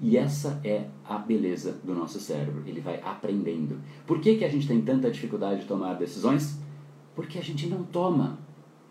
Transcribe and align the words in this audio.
E 0.00 0.16
essa 0.16 0.60
é 0.62 0.86
a 1.04 1.16
beleza 1.16 1.78
do 1.82 1.94
nosso 1.94 2.20
cérebro, 2.20 2.62
ele 2.66 2.80
vai 2.80 3.00
aprendendo. 3.02 3.80
Por 4.06 4.20
que, 4.20 4.36
que 4.36 4.44
a 4.44 4.48
gente 4.48 4.68
tem 4.68 4.82
tanta 4.82 5.10
dificuldade 5.10 5.62
de 5.62 5.66
tomar 5.66 5.94
decisões? 5.94 6.58
Porque 7.14 7.38
a 7.38 7.42
gente 7.42 7.66
não 7.66 7.82
toma. 7.82 8.38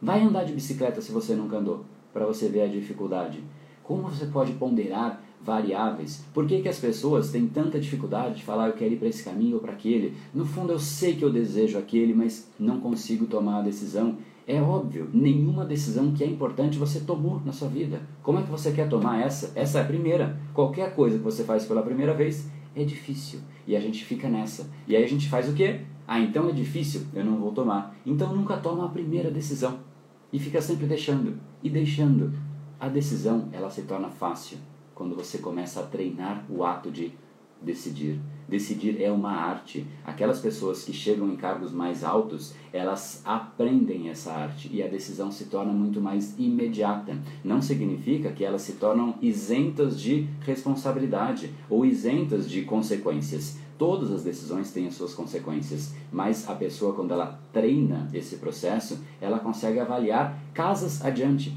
Vai 0.00 0.22
andar 0.22 0.44
de 0.44 0.52
bicicleta 0.52 1.00
se 1.00 1.10
você 1.10 1.34
nunca 1.34 1.56
andou, 1.56 1.84
para 2.12 2.24
você 2.24 2.48
ver 2.48 2.62
a 2.62 2.68
dificuldade. 2.68 3.42
Como 3.82 4.02
você 4.02 4.26
pode 4.26 4.52
ponderar 4.52 5.22
variáveis? 5.42 6.24
Por 6.32 6.46
que, 6.46 6.62
que 6.62 6.68
as 6.68 6.78
pessoas 6.78 7.30
têm 7.30 7.46
tanta 7.46 7.80
dificuldade 7.80 8.36
de 8.36 8.44
falar 8.44 8.68
eu 8.68 8.74
quero 8.74 8.94
ir 8.94 8.96
para 8.96 9.08
esse 9.08 9.24
caminho 9.24 9.56
ou 9.56 9.60
para 9.60 9.72
aquele? 9.72 10.14
No 10.32 10.44
fundo 10.44 10.72
eu 10.72 10.78
sei 10.78 11.16
que 11.16 11.24
eu 11.24 11.32
desejo 11.32 11.78
aquele, 11.78 12.14
mas 12.14 12.48
não 12.58 12.80
consigo 12.80 13.26
tomar 13.26 13.58
a 13.58 13.62
decisão. 13.62 14.16
É 14.46 14.60
óbvio, 14.60 15.08
nenhuma 15.12 15.64
decisão 15.64 16.12
que 16.12 16.24
é 16.24 16.26
importante 16.26 16.78
você 16.78 17.00
tomou 17.00 17.40
na 17.44 17.52
sua 17.52 17.68
vida. 17.68 18.02
Como 18.22 18.38
é 18.38 18.42
que 18.42 18.50
você 18.50 18.72
quer 18.72 18.88
tomar 18.88 19.20
essa? 19.20 19.52
Essa 19.54 19.78
é 19.78 19.82
a 19.82 19.86
primeira. 19.86 20.38
Qualquer 20.52 20.94
coisa 20.94 21.18
que 21.18 21.24
você 21.24 21.44
faz 21.44 21.64
pela 21.64 21.82
primeira 21.82 22.14
vez 22.14 22.48
é 22.74 22.84
difícil. 22.84 23.40
E 23.66 23.76
a 23.76 23.80
gente 23.80 24.04
fica 24.04 24.28
nessa. 24.28 24.68
E 24.86 24.96
aí 24.96 25.04
a 25.04 25.08
gente 25.08 25.28
faz 25.28 25.48
o 25.48 25.54
quê? 25.54 25.80
Ah, 26.06 26.20
então 26.20 26.48
é 26.48 26.52
difícil, 26.52 27.02
eu 27.14 27.24
não 27.24 27.36
vou 27.36 27.52
tomar. 27.52 27.96
Então 28.04 28.34
nunca 28.34 28.56
toma 28.56 28.86
a 28.86 28.88
primeira 28.88 29.30
decisão. 29.30 29.78
E 30.32 30.38
fica 30.38 30.60
sempre 30.60 30.86
deixando 30.86 31.38
e 31.62 31.70
deixando. 31.70 32.32
A 32.82 32.88
decisão, 32.88 33.48
ela 33.52 33.70
se 33.70 33.82
torna 33.82 34.10
fácil 34.10 34.58
quando 34.92 35.14
você 35.14 35.38
começa 35.38 35.78
a 35.78 35.84
treinar 35.84 36.44
o 36.50 36.64
ato 36.64 36.90
de 36.90 37.12
decidir. 37.62 38.18
Decidir 38.48 39.00
é 39.00 39.08
uma 39.08 39.30
arte. 39.30 39.86
Aquelas 40.04 40.40
pessoas 40.40 40.82
que 40.82 40.92
chegam 40.92 41.30
em 41.30 41.36
cargos 41.36 41.70
mais 41.70 42.02
altos, 42.02 42.52
elas 42.72 43.22
aprendem 43.24 44.08
essa 44.10 44.32
arte 44.32 44.68
e 44.72 44.82
a 44.82 44.88
decisão 44.88 45.30
se 45.30 45.44
torna 45.44 45.72
muito 45.72 46.00
mais 46.00 46.36
imediata. 46.36 47.16
Não 47.44 47.62
significa 47.62 48.32
que 48.32 48.44
elas 48.44 48.62
se 48.62 48.72
tornam 48.72 49.14
isentas 49.22 50.00
de 50.00 50.26
responsabilidade 50.40 51.54
ou 51.70 51.86
isentas 51.86 52.50
de 52.50 52.62
consequências. 52.62 53.58
Todas 53.78 54.10
as 54.10 54.24
decisões 54.24 54.72
têm 54.72 54.88
as 54.88 54.94
suas 54.94 55.14
consequências, 55.14 55.94
mas 56.10 56.50
a 56.50 56.54
pessoa, 56.56 56.94
quando 56.94 57.12
ela 57.12 57.40
treina 57.52 58.10
esse 58.12 58.38
processo, 58.38 58.98
ela 59.20 59.38
consegue 59.38 59.78
avaliar 59.78 60.36
casas 60.52 61.00
adiante. 61.04 61.56